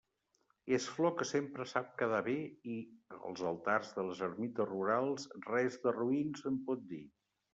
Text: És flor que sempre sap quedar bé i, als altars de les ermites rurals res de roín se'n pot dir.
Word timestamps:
És 0.77 0.85
flor 0.93 1.11
que 1.19 1.25
sempre 1.31 1.65
sap 1.73 1.91
quedar 1.99 2.21
bé 2.27 2.37
i, 2.75 2.77
als 3.31 3.43
altars 3.51 3.93
de 3.99 4.07
les 4.09 4.23
ermites 4.31 4.69
rurals 4.71 5.29
res 5.51 5.81
de 5.87 5.97
roín 5.99 6.35
se'n 6.43 6.61
pot 6.71 6.85
dir. 6.95 7.03